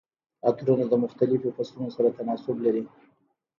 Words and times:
عطرونه 0.49 0.85
د 0.89 0.93
مختلفو 1.03 1.53
فصلونو 1.57 1.89
سره 1.97 2.15
تناسب 2.17 2.55
لري. 2.65 2.83